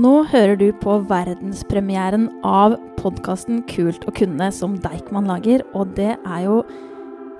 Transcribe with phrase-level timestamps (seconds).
[0.00, 6.14] Nå hører du på verdenspremieren av podkasten Kult å kunne som Deichman lager, og det
[6.14, 6.60] er jo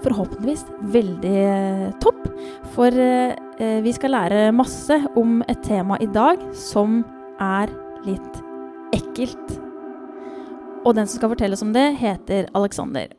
[0.05, 2.27] forhåpentligvis veldig eh, topp.
[2.75, 6.99] For eh, vi skal lære masse om et tema i dag som
[7.41, 7.73] er
[8.05, 8.43] litt
[8.99, 9.57] ekkelt.
[10.85, 13.15] Og den som skal fortelle oss om det, heter Alexander.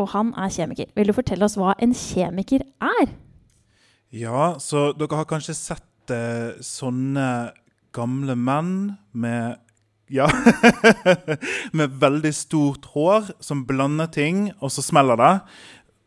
[0.00, 0.90] Og han er kjemiker.
[0.96, 3.14] Vil du fortelle oss hva en kjemiker er?
[4.10, 7.28] Ja, så dere har kanskje sett eh, sånne
[7.98, 8.76] gamle menn
[9.12, 9.58] med
[10.08, 10.28] ja.
[11.76, 15.32] med veldig stort hår som blander ting, og så smeller det.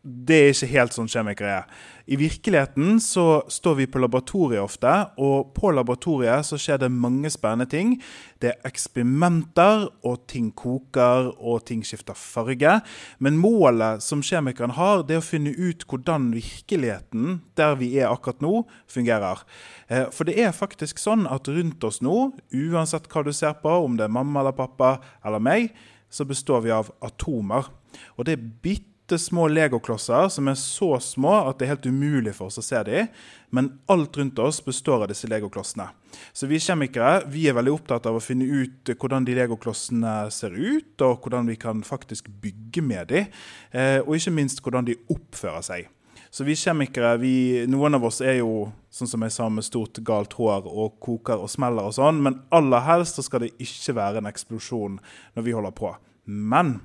[0.01, 1.65] Det er ikke helt sånn kjemikere er.
[2.09, 4.89] I virkeligheten så står vi på laboratoriet ofte,
[5.21, 7.93] og på laboratoriet så skjer det mange spennende ting.
[8.41, 12.79] Det er eksperimenter, og ting koker, og ting skifter farge.
[13.21, 18.09] Men målet som kjemikeren har, det er å finne ut hvordan virkeligheten der vi er
[18.09, 19.45] akkurat nå, fungerer.
[19.85, 23.77] Eh, for det er faktisk sånn at rundt oss nå, uansett hva du ser på,
[23.85, 25.69] om det er mamma eller pappa eller meg,
[26.11, 27.69] så består vi av atomer.
[28.17, 31.85] Og det er bitte bitte små legoklosser som er så små at det er helt
[31.85, 33.09] umulig for oss å se dem.
[33.51, 35.89] Men alt rundt oss består av disse legoklossene.
[36.31, 40.55] Så vi kjemikere vi er veldig opptatt av å finne ut hvordan de legoklossene ser
[40.55, 43.27] ut, og hvordan vi kan faktisk bygge med dem.
[43.71, 45.89] Eh, og ikke minst hvordan de oppfører seg.
[46.31, 47.33] Så vi kjemikere, vi,
[47.67, 51.43] noen av oss er jo sånn som jeg sa, med stort galt hår og koker
[51.43, 55.01] og smeller og sånn, men aller helst så skal det ikke være en eksplosjon
[55.35, 55.91] når vi holder på.
[56.31, 56.77] Men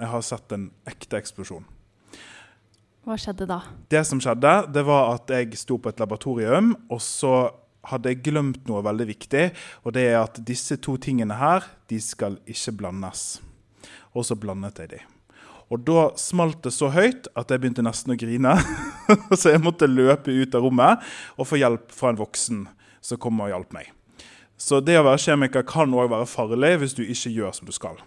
[0.00, 1.73] jeg har sett en ekte eksplosjon.
[3.04, 3.60] Hva skjedde da?
[3.92, 7.34] Det som skjedde, det var at jeg sto på et laboratorium, og så
[7.90, 9.48] hadde jeg glemt noe veldig viktig.
[9.84, 13.42] Og det er at disse to tingene her, de skal ikke blandes.
[14.16, 15.02] Og så blandet jeg de.
[15.72, 18.54] Og da smalt det så høyt at jeg begynte nesten å grine.
[19.40, 21.04] så jeg måtte løpe ut av rommet
[21.36, 22.64] og få hjelp fra en voksen
[23.04, 23.90] som kom og hjalp meg.
[24.56, 27.74] Så det å være kjemiker kan òg være farlig hvis du ikke gjør som du
[27.74, 27.98] skal.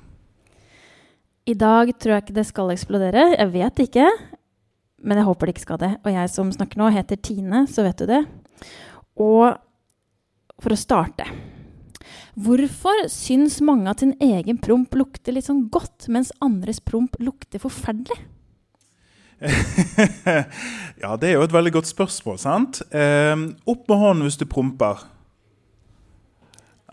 [1.47, 3.29] I dag tror jeg ikke det skal eksplodere.
[3.35, 4.07] Jeg vet ikke.
[5.03, 5.91] Men jeg håper det ikke skal det.
[6.03, 8.23] Og jeg som snakker nå, heter Tine, så vet du det.
[9.21, 9.53] Og
[10.57, 11.27] for å starte
[12.37, 17.61] Hvorfor syns mange at sin egen promp lukter litt sånn godt, mens andres promp lukter
[17.61, 18.17] forferdelig?
[21.01, 22.83] ja, det er jo et veldig godt spørsmål, sant?
[22.93, 23.33] Eh,
[23.65, 25.01] opp med hånden hvis du promper.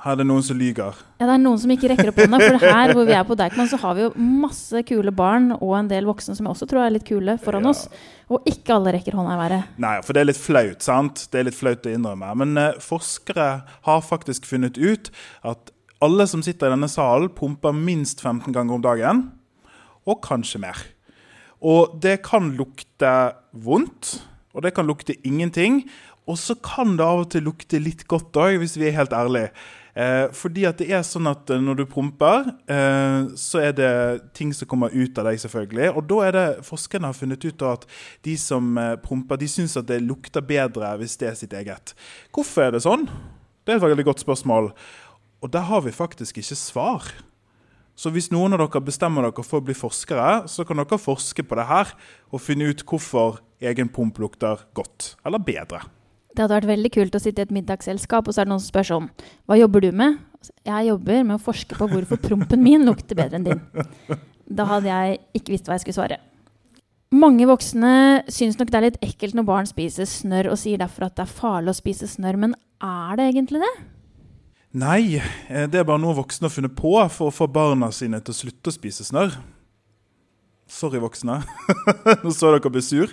[0.04, 0.98] Her er det noen som lyger.
[1.16, 2.38] Ja, det er noen som ikke rekker opp hånda.
[2.42, 5.70] For her hvor vi er på Deichman, så har vi jo masse kule barn og
[5.78, 7.70] en del voksne som jeg også tror er litt kule foran ja.
[7.72, 7.86] oss.
[8.28, 9.70] Og ikke alle rekker hånda i været.
[9.80, 11.22] Nei, for det er litt flaut, sant?
[11.32, 12.34] Det er litt flaut å innrømme.
[12.42, 13.46] Men eh, forskere
[13.86, 15.08] har faktisk funnet ut
[15.40, 15.72] at
[16.04, 19.22] alle som sitter i denne salen, pumper minst 15 ganger om dagen.
[20.04, 20.82] Og kanskje mer.
[21.64, 23.14] Og det kan lukte
[23.56, 24.18] vondt,
[24.52, 25.86] og det kan lukte ingenting.
[26.28, 29.16] Og så kan det av og til lukte litt godt òg, hvis vi er helt
[29.16, 29.54] ærlige.
[29.94, 33.90] Eh, fordi at det er sånn at eh, når du promper, eh, så er det
[34.34, 35.92] ting som kommer ut av deg, selvfølgelig.
[35.94, 37.86] Og da er det forskerne har funnet ut at
[38.26, 41.94] de som eh, promper, de syns at det lukter bedre hvis det er sitt eget.
[42.34, 43.06] Hvorfor er det sånn?
[43.64, 44.72] Det er et veldig godt spørsmål.
[45.44, 47.14] Og der har vi faktisk ikke svar.
[47.94, 51.46] Så hvis noen av dere bestemmer dere for å bli forskere, så kan dere forske
[51.46, 51.92] på det her
[52.34, 55.84] og finne ut hvorfor egen pump lukter godt eller bedre.
[56.34, 58.62] Det hadde vært veldig kult å sitte i et middagsselskap, og så er det noen
[58.62, 59.10] som spør sånn
[59.46, 60.18] Hva jobber du med?
[60.66, 63.62] Jeg jobber med å forske på hvorfor prompen min lukter bedre enn din.
[64.44, 66.18] Da hadde jeg ikke visst hva jeg skulle svare.
[67.14, 71.06] Mange voksne syns nok det er litt ekkelt når barn spiser snørr, og sier derfor
[71.06, 72.40] at det er farlig å spise snørr.
[72.42, 73.74] Men er det egentlig det?
[74.74, 78.18] Nei, eh, det er bare noe voksne har funnet på for å få barna sine
[78.20, 79.36] til å slutte å spise snørr.
[80.74, 81.36] Sorry, voksne.
[82.24, 83.12] Nå så dere bli sur.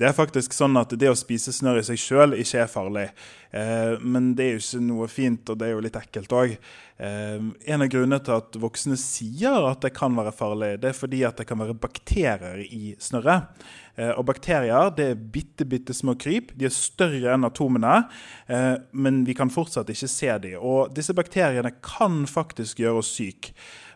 [0.00, 3.04] Det er faktisk sånn at det å spise snørr i seg sjøl ikke er farlig.
[3.52, 6.54] Eh, men det er jo ikke noe fint, og det er jo litt ekkelt òg.
[6.96, 10.96] Eh, en av grunnene til at voksne sier at det kan være farlig, det er
[10.96, 13.68] fordi at det kan være bakterier i snørret.
[13.92, 16.54] Eh, og bakterier det er bitte, bitte små kryp.
[16.56, 18.06] De er større enn atomene,
[18.48, 20.58] eh, men vi kan fortsatt ikke se dem.
[20.60, 23.52] Og disse bakteriene kan faktisk gjøre oss syke.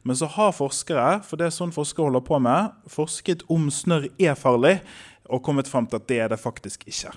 [0.07, 4.11] Men så har forskere for det er sånn forskere holder på med, forsket om snørr
[4.23, 4.79] er farlig,
[5.27, 7.11] og kommet fram til at det er det faktisk ikke.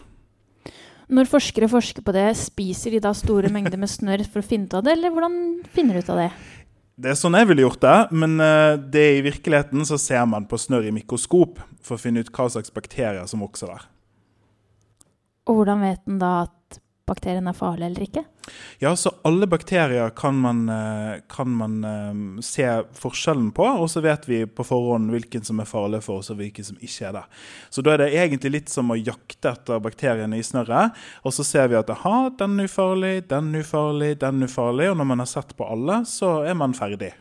[1.09, 4.69] Når forskere forsker på det, spiser de da store mengder med snørr for å finne
[4.69, 5.37] ut av det, eller hvordan
[5.73, 6.27] finner de ut av det?
[6.99, 10.47] Det er sånn jeg ville gjort det, men det det i virkeligheten så ser man
[10.49, 13.85] på snørr i mikroskop for å finne ut hva slags bakterier som vokser der.
[15.47, 18.23] Og hvordan vet en da at bakterien er farlig eller ikke?
[18.81, 22.65] Ja, så alle bakterier kan man, eh, kan man um, se
[22.97, 26.39] forskjellen på, og så vet vi på forhånd hvilken som er farlig for oss, og
[26.39, 27.25] hvilken som ikke er det.
[27.69, 31.45] Så da er det egentlig litt som å jakte etter bakteriene i snørret, og så
[31.47, 35.11] ser vi at aha, den er ufarlig, den er ufarlig, den er ufarlig, og når
[35.13, 37.13] man har sett på alle, så er man ferdig.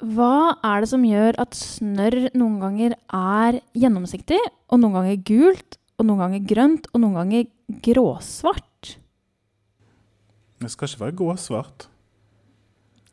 [0.00, 4.38] Hva er det som gjør at snørr noen ganger er gjennomsiktig,
[4.72, 7.48] og noen ganger gult, og noen ganger grønt, og noen ganger
[7.84, 8.96] gråsvart?
[10.60, 11.86] Det skal ikke være gåsvart.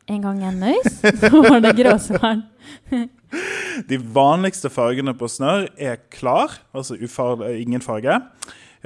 [0.08, 2.46] En gang en nøys, så var det gråsvart.
[3.90, 8.16] De vanligste fargene på snørr er klar, altså ufarlig, ingen farge.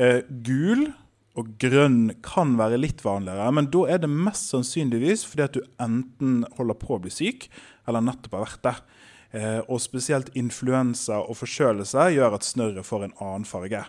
[0.02, 0.88] Eh, gul
[1.40, 5.62] og grønn kan være litt vanligere, men da er det mest sannsynligvis fordi at du
[5.82, 7.48] enten holder på å bli syk,
[7.88, 8.76] eller nettopp har vært det.
[9.32, 13.86] Eh, og spesielt influensa og forkjølelse gjør at snørret får en annen farge.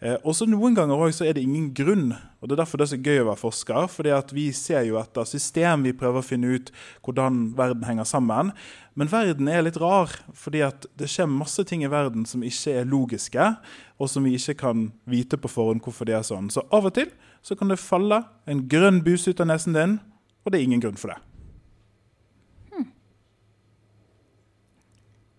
[0.00, 2.14] Eh, også Noen ganger også er det ingen grunn.
[2.40, 3.88] og Det er derfor det er så gøy å være forsker.
[3.88, 6.70] fordi at Vi ser jo etter system, vi prøver å finne ut
[7.04, 8.52] hvordan verden henger sammen.
[8.94, 12.80] Men verden er litt rar, fordi at det skjer masse ting i verden som ikke
[12.80, 13.56] er logiske,
[13.98, 16.50] og som vi ikke kan vite på forhånd hvorfor det er sånn.
[16.50, 17.10] Så av og til
[17.42, 20.00] så kan det falle en grønn bus ut av nesen din,
[20.44, 21.20] og det er ingen grunn for det.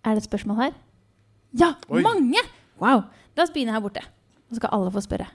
[0.04, 0.72] Er det et spørsmål her?
[1.60, 1.74] Ja!
[1.90, 2.02] Oi.
[2.02, 2.42] Mange!
[2.82, 3.04] Wow.
[3.38, 4.02] La oss begynne her borte.
[4.52, 5.30] Så skal alle få spørre.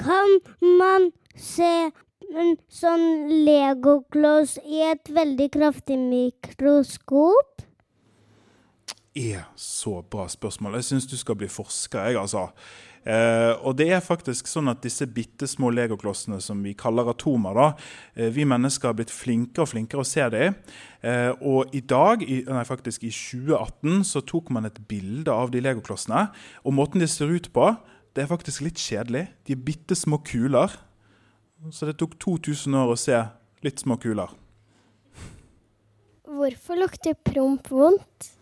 [0.00, 0.40] Kan
[0.80, 1.90] man se
[2.30, 7.60] en sånn legokloss i et veldig kraftig mikroskop?
[9.14, 10.78] er så bra spørsmål.
[10.78, 12.48] Jeg syns du skal bli forsker, jeg, altså.
[13.00, 17.56] Eh, og det er faktisk sånn at disse bitte små legoklossene som vi kaller atomer,
[17.56, 17.68] da,
[18.14, 20.54] eh, vi mennesker har blitt flinkere og flinkere å se dem.
[21.02, 25.50] Eh, og i dag, i, nei, faktisk i 2018, så tok man et bilde av
[25.50, 26.28] de legoklossene.
[26.64, 27.72] Og måten de ser ut på,
[28.14, 29.28] det er faktisk litt kjedelig.
[29.46, 30.68] De er bitte små kuler.
[31.70, 33.16] Så det tok 2000 år å se
[33.62, 34.28] litt små kuler.
[36.24, 38.39] Hvorfor lukter promp vondt?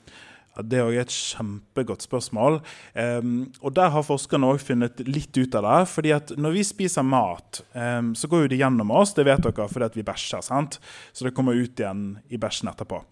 [0.62, 2.60] Det er et kjempegodt spørsmål.
[2.94, 5.88] Um, og Der har forskerne også funnet litt ut av det.
[5.88, 9.14] fordi at Når vi spiser mat, um, så går jo det gjennom oss.
[9.14, 10.42] Det vet dere fordi at vi bæsjer.
[10.42, 10.78] sant?
[11.12, 13.04] Så det kommer ut igjen i bæsjen etterpå.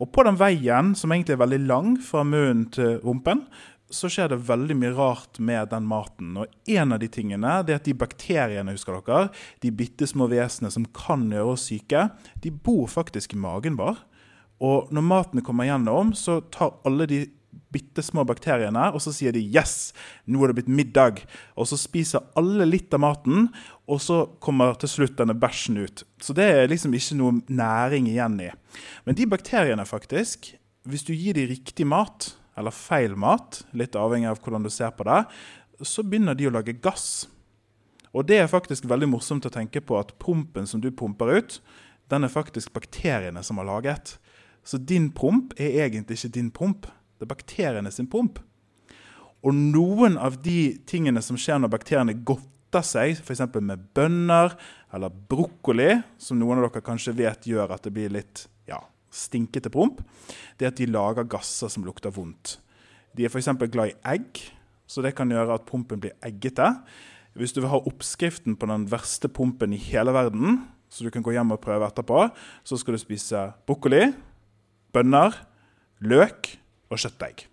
[0.00, 3.46] Og På den veien, som egentlig er veldig lang fra munnen til rumpen,
[3.92, 6.36] så skjer det veldig mye rart med den maten.
[6.40, 9.28] Og En av de tingene det er at de bakteriene husker dere,
[9.60, 12.08] de bitte små vesenene som kan gjøre oss syke,
[12.40, 14.00] de bor faktisk i magen vår.
[14.62, 17.24] Og når maten kommer gjennom, så tar alle de
[17.72, 19.92] bitte små bakteriene og så sier de 'yes,
[20.28, 21.24] nå er det blitt middag'.
[21.56, 23.48] Og så spiser alle litt av maten,
[23.88, 26.04] og så kommer til slutt denne bæsjen ut.
[26.20, 28.50] Så det er liksom ikke noe næring igjen i.
[29.04, 30.54] Men de bakteriene, faktisk,
[30.84, 34.90] hvis du gir dem riktig mat, eller feil mat, litt avhengig av hvordan du ser
[34.90, 35.26] på det,
[35.82, 37.26] så begynner de å lage gass.
[38.12, 41.60] Og det er faktisk veldig morsomt å tenke på at pumpen som du pumper ut,
[42.12, 44.18] den er faktisk bakteriene som har laget.
[44.62, 46.86] Så din promp er egentlig ikke din promp,
[47.18, 48.38] det er bakteriene sin promp.
[49.42, 53.42] Og noen av de tingene som skjer når bakteriene godter seg, f.eks.
[53.58, 54.54] med bønner
[54.94, 58.78] eller brokkoli, som noen av dere kanskje vet gjør at det blir litt ja,
[59.10, 60.00] stinkete promp,
[60.58, 62.60] det er at de lager gasser som lukter vondt.
[63.18, 63.50] De er f.eks.
[63.66, 64.44] glad i egg,
[64.86, 66.68] så det kan gjøre at prompen blir eggete.
[67.34, 70.62] Hvis du vil ha oppskriften på den verste pumpen i hele verden,
[70.92, 72.26] så du kan gå hjem og prøve etterpå,
[72.62, 74.10] så skal du spise brokkoli,
[74.92, 75.36] bønner,
[76.00, 76.54] løk
[76.92, 77.46] og kjøttdeig.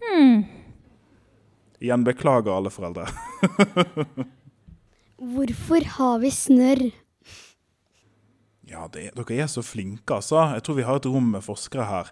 [0.00, 0.44] Hmm.
[1.80, 3.06] Igjen beklager alle foreldre.
[5.34, 6.90] Hvorfor har vi snørr?
[8.70, 10.38] Ja, det, Dere er så flinke, altså.
[10.54, 12.10] Jeg tror vi har et rom med forskere her.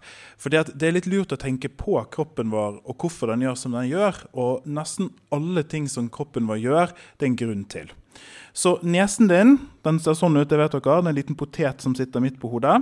[0.59, 3.76] At Det er litt lurt å tenke på kroppen vår og hvorfor den gjør som
[3.78, 4.18] den gjør.
[4.35, 7.92] Og nesten alle ting som kroppen vår gjør, det er en grunn til.
[8.52, 9.54] Så nesen din
[9.87, 10.83] den ser sånn ut, det vet dere.
[10.83, 12.80] Det er en liten potet som sitter midt på hodet.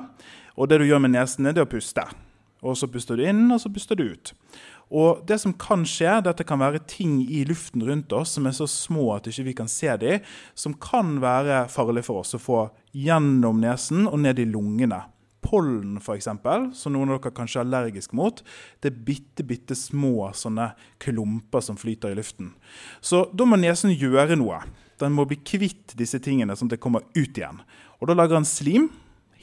[0.57, 2.05] Og det du gjør med nesen, er det å puste.
[2.65, 4.33] Og så puster du inn, og så puster du ut.
[4.87, 8.55] Og det som kan skje, dette kan være ting i luften rundt oss som er
[8.55, 10.23] så små at ikke vi ikke kan se dem,
[10.55, 12.61] som kan være farlig for oss å få
[12.95, 15.03] gjennom nesen og ned i lungene.
[15.47, 16.27] Pollen, f.eks.,
[16.75, 18.41] som noen av dere kanskje er allergisk mot,
[18.83, 20.73] det er bitte, bitte små sånne
[21.03, 22.55] klumper som flyter i luften.
[22.99, 24.63] Så da må nesen gjøre noe.
[24.99, 27.61] Den må bli kvitt disse tingene, sånn at det kommer ut igjen.
[28.01, 28.89] Og da lager han slim,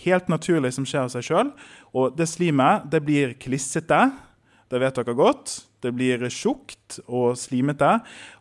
[0.06, 1.52] helt naturlig som skjer av seg sjøl.
[1.96, 4.06] Og det slimet det blir klissete.
[4.72, 5.56] Det vet dere godt.
[5.84, 7.98] Det blir tjukt og slimete.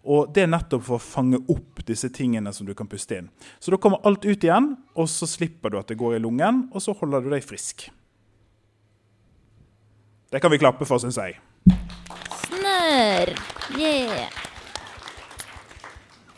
[0.07, 3.33] Og det er nettopp for å fange opp disse tingene som du kan puste inn.
[3.59, 6.69] Så da kommer alt ut igjen, og så slipper du at det går i lungen,
[6.71, 7.88] og så holder du deg frisk.
[10.33, 11.37] Det kan vi klappe for, syns jeg.
[12.47, 13.35] Snørr!
[13.76, 14.31] Yeah.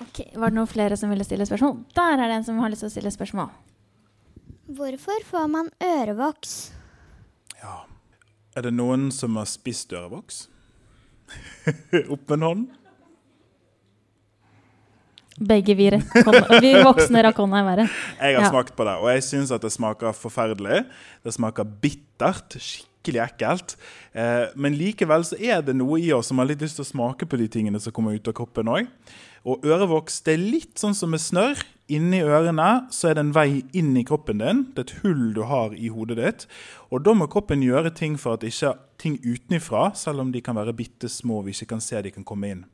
[0.02, 1.78] Ok, Var det noen flere som ville stille spørsmål?
[1.94, 3.52] Der er det en som har lyst til å stille spørsmål.
[4.66, 6.72] Hvorfor får man ørevoks?
[7.60, 7.82] Ja.
[8.56, 10.46] Er det noen som har spist ørevoks?
[12.12, 12.64] Opp med en hånd.
[15.34, 17.94] Begge vi, vi voksne rakk hånda i været.
[18.20, 18.50] Jeg har Ja.
[18.52, 20.84] smakt på det, og jeg syns at det smaker forferdelig.
[21.26, 22.54] Det smaker bittert.
[23.04, 23.76] Skikkelig ekkelt.
[24.16, 26.88] Eh, men likevel så er det noe i oss som har litt lyst til å
[26.88, 28.88] smake på de tingene som kommer ut av kroppen òg.
[29.44, 31.60] Og ørevoks det er litt sånn som med snørr.
[31.92, 34.62] Inni ørene så er det en vei inn i kroppen din.
[34.72, 36.46] Det er et hull du har i hodet ditt.
[36.88, 40.56] Og da må kroppen gjøre ting for at ikke ting utenifra, selv om de kan
[40.56, 42.64] være bitte små vi ikke kan se de kan komme inn.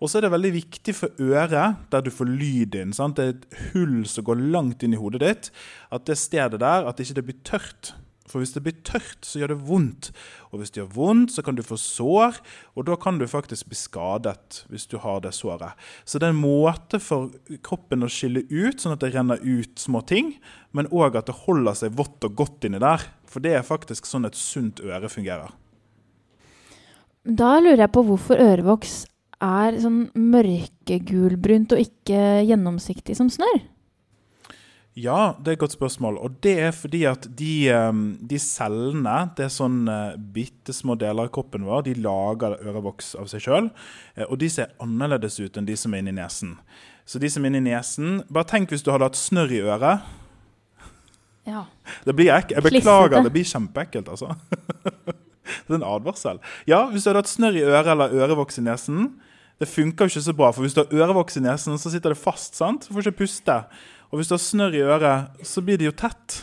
[0.00, 2.96] Og så er det veldig viktig for øret, der du får lyd inn.
[2.96, 3.18] Sant?
[3.18, 5.50] Det er et hull som går langt inn i hodet ditt.
[5.92, 7.92] At det stedet der, at ikke det blir tørt.
[8.28, 10.10] For hvis det blir tørt, så gjør det vondt.
[10.52, 12.40] Og hvis det gjør vondt, så kan du få sår,
[12.76, 15.76] og da kan du faktisk bli skadet hvis du har det såret.
[16.04, 17.32] Så det er en måte for
[17.66, 20.34] kroppen å skille ut, sånn at det renner ut små ting,
[20.76, 23.08] men òg at det holder seg vått og godt inni der.
[23.28, 25.52] For det er faktisk sånn et sunt øre fungerer.
[27.28, 29.02] Da lurer jeg på hvorfor ørevoks
[29.44, 33.60] er sånn mørkegulbrunt og ikke gjennomsiktig som snørr.
[34.98, 36.16] Ja, det er et godt spørsmål.
[36.18, 40.96] Og det er fordi at de, eh, de cellene, det er sånn eh, bitte små
[40.98, 43.70] deler av kroppen vår, de lager ørevoks av seg sjøl.
[44.26, 46.56] Og de ser annerledes ut enn de som er inni nesen.
[47.08, 50.08] Så de som er inni nesen Bare tenk hvis du hadde hatt snørr i øret.
[51.48, 51.64] Ja.
[52.04, 54.34] Det blir ek Jeg beklager, det blir kjempeekkelt, altså.
[55.64, 56.42] det er en advarsel.
[56.68, 59.14] Ja, hvis du hadde hatt snørr i øret eller ørevoks i nesen,
[59.58, 60.50] det funker jo ikke så bra.
[60.52, 62.58] For hvis du har ørevoks i nesen, så sitter det fast.
[62.58, 62.84] sant?
[62.86, 63.56] Du får ikke puste.
[64.08, 66.38] Og hvis du har snørr i øret, så blir det jo tett.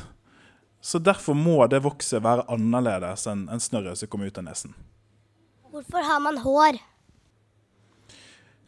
[0.86, 4.76] Så derfor må det vokset være annerledes enn en snørret som kommer ut av nesen.
[5.74, 6.78] Hvorfor har man hår?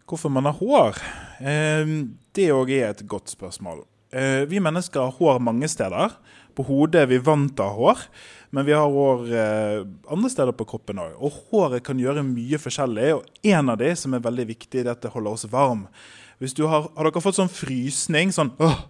[0.08, 0.98] Hvorfor man har hår?
[1.39, 1.94] Eh,
[2.34, 3.84] det òg er et godt spørsmål.
[4.10, 6.16] Eh, vi mennesker har hår mange steder.
[6.58, 8.04] På hodet er vi vant til å ha hår,
[8.56, 9.80] men vi har hår eh,
[10.13, 11.16] andre steder på kroppen òg.
[11.20, 14.94] Og håret kan gjøre mye forskjellig, og en av de som er veldig viktig, er
[14.94, 15.88] at det holder oss varm.
[16.42, 18.32] Hvis du har, har dere fått sånn frysning?
[18.36, 18.86] Sånn åh,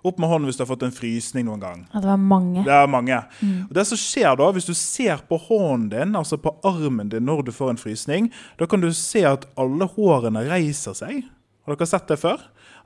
[0.00, 1.80] Opp med hånden hvis du har fått en frysning noen gang.
[1.92, 2.62] Ja, det var mange.
[2.64, 3.18] Det er mange.
[3.66, 7.26] Og det som skjer da, Hvis du ser på hånden din, altså på armen din
[7.28, 11.26] når du får en frysning, da kan du se at alle hårene reiser seg.
[11.66, 12.40] Har dere sett det før?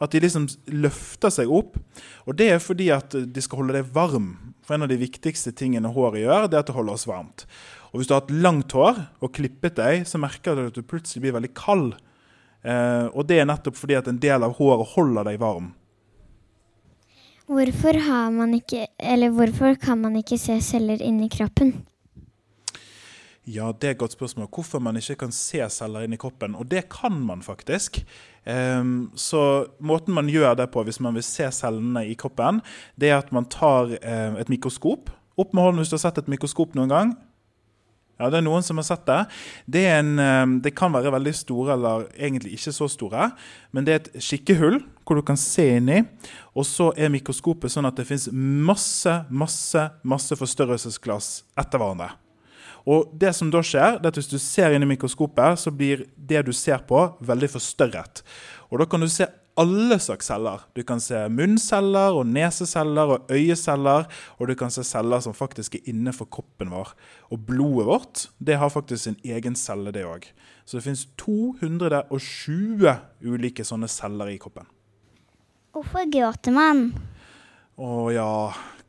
[0.04, 0.49] At de liksom
[0.84, 1.78] løfter seg opp.
[2.28, 4.34] Og det er fordi at de skal holde deg varm.
[4.64, 7.46] For en av de viktigste tingene håret gjør, det er at det holder oss varmt.
[7.92, 10.84] Og hvis du har hatt langt hår og klippet deg, så merker du at du
[10.84, 11.94] plutselig blir veldig kald.
[12.64, 15.73] Eh, og det er nettopp fordi at en del av håret holder deg varm.
[17.44, 21.75] Hvorfor har man ikke Eller hvorfor kan man ikke se celler inni kroppen?
[23.44, 24.48] Ja, det er et godt spørsmål.
[24.48, 26.54] Hvorfor man ikke kan se celler inni kroppen.
[26.56, 28.00] Og det kan man faktisk.
[28.46, 32.60] Um, så måten man gjør det på hvis man vil se cellene i kroppen,
[33.00, 35.10] det er at man tar um, et mikroskop.
[35.36, 37.14] Opp med hånden hvis du har sett et mikroskop noen gang.
[38.14, 39.20] Ja, det er noen som har sett det.
[39.66, 43.32] Det, en, eh, det kan være veldig store, eller egentlig ikke så store.
[43.74, 46.04] Men det er et skikkehull hvor du kan se inni.
[46.54, 52.12] Og så er mikroskopet sånn at det fins masse, masse, masse forstørrelsesglass etter hverandre.
[52.86, 55.70] Og det som da skjer, det er at Hvis du ser inn i mikroskopet, så
[55.70, 58.22] blir det du ser på, veldig forstørret.
[58.70, 59.26] Og Da kan du se
[59.56, 60.60] alle slags celler.
[60.74, 64.08] Du kan se munnceller, og neseceller og øyeceller.
[64.38, 66.94] Og du kan se celler som faktisk er innenfor kroppen vår.
[67.30, 70.26] Og blodet vårt det har faktisk sin egen celle, det òg.
[70.66, 74.66] Så det finnes 220 ulike sånne celler i kroppen.
[75.74, 76.92] Hvorfor gråter man?
[77.78, 78.30] Å ja,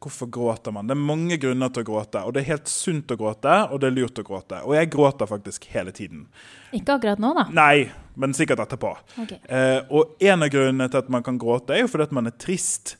[0.05, 0.87] hvorfor gråter man?
[0.87, 2.21] Det er mange grunner til å gråte.
[2.25, 4.61] Og det er helt sunt å gråte, og det er lurt å gråte.
[4.67, 6.27] Og jeg gråter faktisk hele tiden.
[6.75, 7.47] Ikke akkurat nå, da.
[7.55, 7.87] Nei,
[8.19, 8.93] men sikkert etterpå.
[9.25, 9.41] Okay.
[9.49, 12.29] Eh, og en av grunnene til at man kan gråte, er jo fordi at man
[12.29, 12.95] er trist.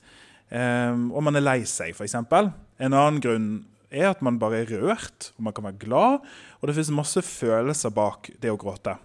[0.49, 2.17] Eh, og man er lei seg, f.eks.
[2.17, 3.49] En annen grunn
[3.95, 6.25] er at man bare er rørt, og man kan være glad.
[6.59, 8.97] Og det finnes masse følelser bak det å gråte.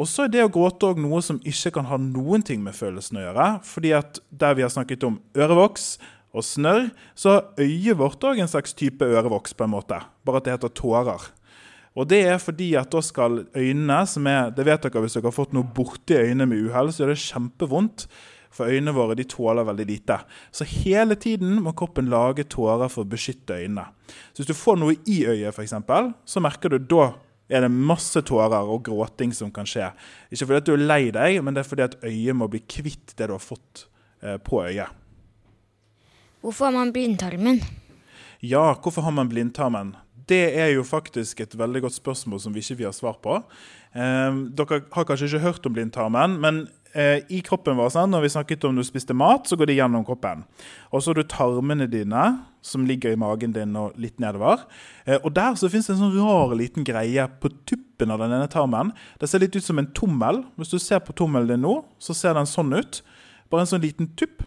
[0.00, 2.76] Og så er det å gråte også noe som ikke kan ha noen ting med
[2.76, 3.48] følelsene å gjøre.
[3.66, 5.98] fordi at der vi har snakket om ørevoks
[6.32, 10.00] og snørr, så har øyet vårt òg en slags type ørevoks, på en måte.
[10.24, 11.30] Bare at det heter tårer.
[11.92, 15.28] Og det er fordi at da skal øynene, som er Det vet dere hvis dere
[15.28, 18.06] har fått noe borti øynene med uhell, så gjør det kjempevondt.
[18.52, 20.18] For øynene våre de tåler veldig lite.
[20.52, 23.86] Så hele tiden må kroppen lage tårer for å beskytte øynene.
[24.32, 25.72] Så hvis du får noe i øyet, f.eks.,
[26.24, 27.14] så merker du da
[27.52, 29.90] er det masse tårer og gråting som kan skje.
[30.32, 32.62] Ikke fordi at du er lei deg, men det er fordi at øyet må bli
[32.64, 33.86] kvitt det du har fått
[34.22, 35.01] eh, på øyet.
[36.42, 37.60] Hvorfor har man blindtarmen?
[38.42, 39.92] Ja, hvorfor har man blindtarmen?
[40.26, 43.36] Det er jo faktisk et veldig godt spørsmål som vi ikke har svar på.
[43.94, 46.58] Eh, dere har kanskje ikke hørt om blindtarmen, men
[46.98, 47.92] eh, i kroppen vår.
[47.94, 50.42] sånn, Når vi snakket om du spiste mat, så går det gjennom kroppen.
[50.90, 52.24] Og så har du tarmene dine,
[52.58, 54.66] som ligger i magen din og litt nedover.
[55.06, 58.34] Eh, og der så fins det en sånn rar liten greie på tuppen av den
[58.34, 58.90] ene tarmen.
[59.22, 60.42] Det ser litt ut som en tommel.
[60.58, 63.04] Hvis du ser på tommelen din nå, så ser den sånn ut.
[63.46, 64.42] Bare en sånn liten tupp.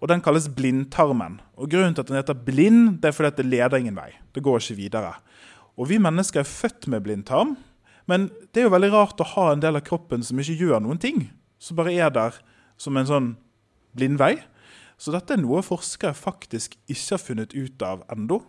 [0.00, 1.38] Og den kalles blindtarmen.
[1.56, 4.10] Og Grunnen til at den heter blind, det er fordi at det leder ingen vei.
[4.34, 5.14] Det går ikke videre.
[5.76, 7.56] Og vi mennesker er født med blindtarm.
[8.06, 10.84] Men det er jo veldig rart å ha en del av kroppen som ikke gjør
[10.84, 11.30] noen ting.
[11.58, 12.36] Som bare er der
[12.78, 13.30] som en sånn
[13.96, 14.36] blindvei.
[15.00, 18.40] Så dette er noe forskere faktisk ikke har funnet ut av ennå.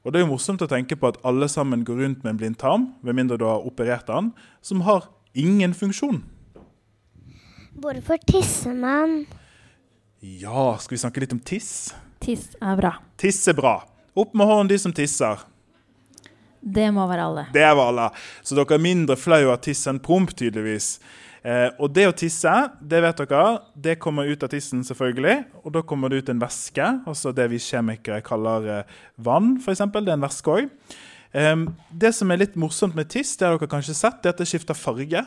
[0.00, 2.40] Og det er jo morsomt å tenke på at alle sammen går rundt med en
[2.40, 4.30] blindtarm, med mindre du har operert den,
[4.64, 6.22] som har ingen funksjon.
[7.80, 9.24] Hvorfor tisser man?
[10.20, 11.94] Ja, skal vi snakke litt om tiss?
[12.20, 12.90] Tiss er bra.
[13.16, 13.78] Tiss er bra.
[14.12, 15.40] Opp med hånden, de som tisser.
[16.60, 17.44] Det må være alle.
[17.54, 18.10] Det var alle.
[18.44, 20.90] Så dere er mindre flau av tiss enn promp, tydeligvis.
[21.40, 22.52] Eh, og det å tisse,
[22.84, 25.38] det vet dere, det kommer ut av tissen, selvfølgelig.
[25.64, 29.86] Og da kommer det ut en væske, altså det vi kjemikere kaller eh, vann, f.eks.
[29.88, 30.68] Det er en væske òg.
[31.32, 31.66] Eh,
[32.04, 34.44] det som er litt morsomt med tiss, det har dere kanskje sett, det er at
[34.44, 35.24] det skifter farge.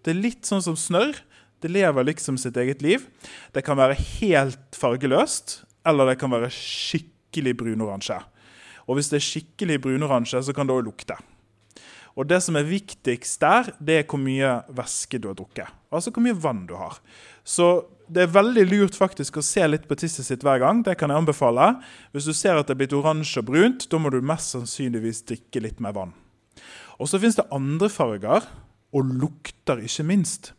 [0.00, 1.20] Det er litt sånn som snørr.
[1.62, 3.06] Det lever liksom sitt eget liv.
[3.52, 8.18] Det kan være helt fargeløst, eller det kan være skikkelig brunoransje.
[8.86, 11.16] Og hvis det er skikkelig brunoransje, så kan det òg lukte.
[12.16, 15.68] Og det som er viktigst der, det er hvor mye væske du har drukket.
[15.92, 16.96] Altså hvor mye vann du har.
[17.44, 20.80] Så det er veldig lurt faktisk å se litt på tisset sitt hver gang.
[20.86, 21.74] Det kan jeg anbefale.
[22.14, 25.26] Hvis du ser at det er blitt oransje og brunt, da må du mest sannsynligvis
[25.28, 26.14] drikke litt mer vann.
[26.96, 28.46] Og så fins det andre farger,
[28.96, 30.54] og lukter ikke minst.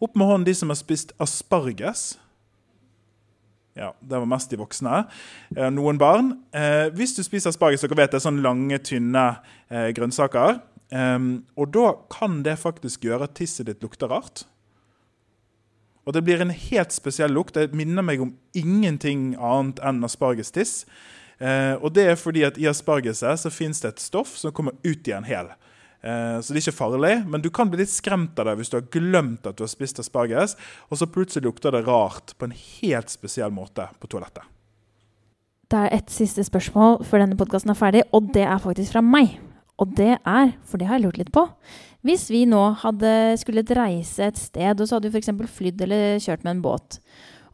[0.00, 2.14] Opp med hånden de som har spist asparges.
[3.74, 5.04] Ja, Det var mest de voksne.
[5.56, 6.32] Eh, noen barn.
[6.52, 9.26] Eh, hvis du spiser asparges, dere vet det er sånne lange, tynne
[9.70, 10.60] eh, grønnsaker.
[10.90, 14.42] Um, og da kan det faktisk gjøre at tisset ditt lukter rart.
[16.02, 17.54] Og det blir en helt spesiell lukt.
[17.54, 20.82] Det minner meg om ingenting annet enn aspargestiss.
[21.40, 25.06] Og det er fordi at i aspargeset så fins det et stoff som kommer ut
[25.06, 25.52] igjen hel.
[26.00, 28.72] Uh, så det er ikke farlig, men du kan bli litt skremt av det hvis
[28.72, 30.56] du har glemt at du har spist asparges,
[30.88, 34.46] og så plutselig lukter det rart på en helt spesiell måte på toalettet.
[35.70, 39.04] Det er et siste spørsmål før denne podkasten er ferdig, og det er faktisk fra
[39.04, 39.36] meg.
[39.80, 41.46] Og det er, for det har jeg lurt litt på
[42.04, 45.30] Hvis vi nå hadde skullet reise et sted, og så hadde vi f.eks.
[45.56, 46.98] flydd eller kjørt med en båt,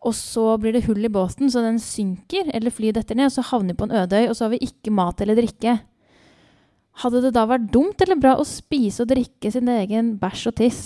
[0.06, 3.36] og så blir det hull i båten, så den synker, eller flyet detter ned, og
[3.36, 5.78] så havner vi på en øde øy, og så har vi ikke mat eller drikke.
[7.02, 10.54] Hadde det da vært dumt eller bra å spise og drikke sin egen bæsj og
[10.62, 10.80] tiss?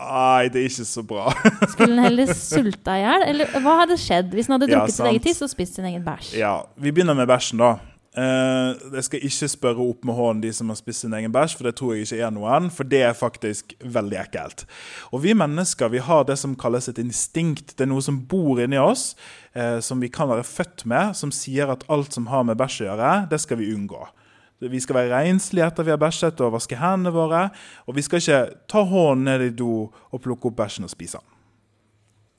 [0.00, 1.30] Nei, det er ikke så bra.
[1.72, 3.24] Skulle den heller sulta i hjel?
[3.30, 5.86] Eller hva hadde skjedd hvis den hadde Ja, drukket sin egen tiss og spist sin
[5.90, 6.32] egen bæsj?
[6.40, 7.76] Ja, Vi begynner med bæsjen, da.
[8.10, 11.54] Eh, jeg skal ikke spørre opp med hånden de som har spist sin egen bæsj,
[11.54, 14.64] for det tror jeg ikke er noen, for det er faktisk veldig ekkelt.
[15.14, 17.76] Og vi mennesker vi har det som kalles et instinkt.
[17.76, 19.12] Det er noe som bor inni oss,
[19.54, 22.82] uh, som vi kan være født med, som sier at alt som har med bæsj
[22.82, 24.02] å gjøre, det skal vi unngå.
[24.60, 27.46] Vi skal være renslige etter vi har bæsjet og vaske hendene våre.
[27.88, 31.16] Og vi skal ikke ta hånden ned i do og plukke opp bæsjen og spise
[31.16, 31.38] den.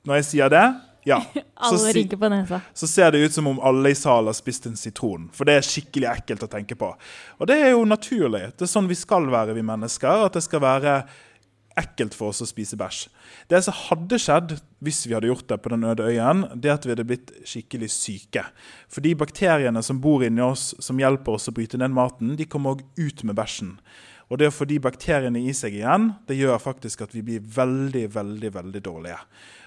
[0.06, 0.66] Når jeg sier det,
[1.04, 2.60] ja, så, Alle rynker på nesa.
[2.74, 5.28] så ser det ut som om alle i salen har spist en sitron.
[5.34, 6.92] For det er skikkelig ekkelt å tenke på.
[7.38, 8.52] Og det er jo naturlig.
[8.56, 10.28] Det er sånn vi skal være, vi mennesker.
[10.28, 11.02] At det skal være
[11.78, 13.06] ekkelt for oss å spise bæsj.
[13.48, 16.86] Det som hadde skjedd hvis vi hadde gjort det på den øde øyen, det at
[16.86, 18.44] vi hadde blitt skikkelig syke.
[18.92, 22.48] For de bakteriene som bor inni oss, som hjelper oss å bryte ned maten, de
[22.48, 23.76] kommer òg ut med bæsjen.
[24.32, 27.42] Og det å få de bakteriene i seg igjen, det gjør faktisk at vi blir
[27.56, 29.18] veldig, veldig, veldig dårlige.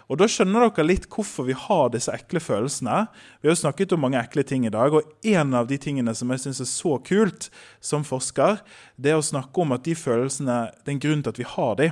[0.10, 3.06] Og Da skjønner dere litt hvorfor vi har disse ekle følelsene.
[3.42, 6.14] Vi har jo snakket om mange ekle ting i dag, og en av de tingene
[6.16, 7.50] som jeg syns er så kult
[7.82, 8.62] som forsker,
[9.02, 11.48] det er å snakke om at de følelsene Det er en grunn til at vi
[11.56, 11.92] har de.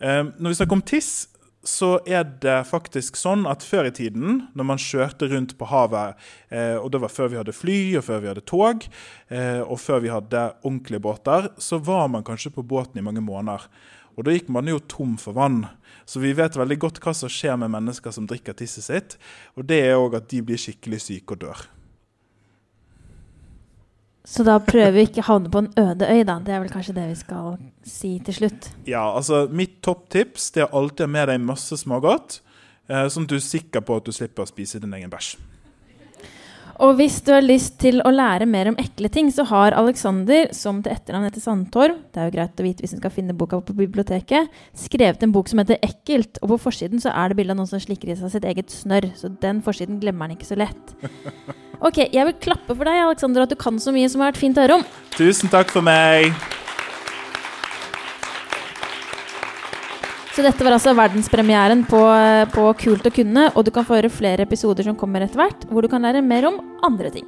[0.00, 1.28] Eh, Når vi snakker om tiss,
[1.62, 6.16] så er det faktisk sånn at før i tiden, når man kjørte rundt på havet,
[6.48, 8.86] eh, og det var før vi hadde fly, og før vi hadde tog,
[9.28, 13.20] eh, og før vi hadde ordentlige båter, så var man kanskje på båten i mange
[13.20, 13.68] måneder.
[14.20, 15.62] Og da gikk man jo tom for vann.
[16.04, 19.14] Så vi vet veldig godt hva som skjer med mennesker som drikker tisset sitt.
[19.56, 21.62] Og det er òg at de blir skikkelig syke og dør.
[24.28, 26.36] Så da prøver vi ikke å havne på en øde øy, da.
[26.44, 27.54] Det er vel kanskje det vi skal
[27.88, 28.68] si til slutt.
[28.86, 32.42] Ja, altså Mitt topptips det er alltid å ha med deg masse smågodt,
[32.92, 35.38] eh, sånn at du er sikker på at du slipper å spise din egen bæsj.
[36.80, 40.48] Og hvis du har lyst til å lære mer om ekle ting, så har Alexander,
[40.56, 43.36] som til etternavn heter Sandtorv, det er jo greit å vite hvis en skal finne
[43.36, 44.48] boka på biblioteket,
[44.86, 46.40] skrevet en bok som heter Ekkelt.
[46.40, 48.72] Og på forsiden så er det bilde av noen som slikker i seg sitt eget
[48.72, 49.10] snørr.
[49.18, 50.94] Så den forsiden glemmer han ikke så lett.
[51.80, 54.42] Ok, jeg vil klappe for deg, Alexander, at du kan så mye som har vært
[54.42, 54.82] fint å høre om.
[55.16, 56.28] Tusen takk for meg.
[60.30, 62.00] Så dette var altså verdenspremieren på,
[62.54, 65.66] på Kult å kunne, og du kan få høre flere episoder som kommer etter hvert,
[65.68, 67.26] hvor du kan lære mer om andre ting.